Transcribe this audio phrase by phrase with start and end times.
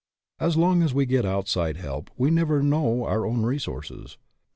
[0.39, 4.17] As long as we get outside help we never know our own resources.